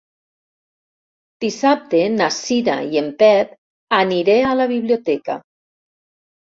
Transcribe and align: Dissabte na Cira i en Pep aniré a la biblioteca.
Dissabte 1.45 2.01
na 2.15 2.31
Cira 2.39 2.79
i 2.95 3.01
en 3.03 3.13
Pep 3.21 3.55
aniré 4.01 4.41
a 4.51 4.59
la 4.65 4.69
biblioteca. 4.77 5.41